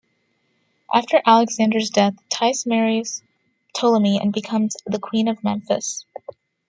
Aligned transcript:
After 0.91 1.21
Alexander's 1.27 1.91
death, 1.91 2.15
Tais 2.31 2.65
marries 2.65 3.21
Ptolemy 3.75 4.17
and 4.19 4.33
becomes 4.33 4.75
the 4.87 4.97
queen 4.97 5.27
of 5.27 5.43
Memphis. 5.43 6.07